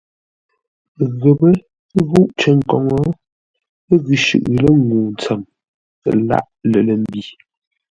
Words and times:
Ghəpə́ 1.21 1.51
ghúʼ 2.09 2.29
cər 2.39 2.57
koŋə, 2.69 2.97
ə́ 3.91 3.95
ngʉ̌ 4.01 4.15
shʉʼʉ 4.25 4.53
lə́ 4.63 4.73
ŋuu 4.87 5.05
ntsəm, 5.13 5.41
ə 6.07 6.09
lâʼ 6.27 6.45
lər 6.69 6.83
lə̂ 6.87 6.95
mbi. 7.03 7.21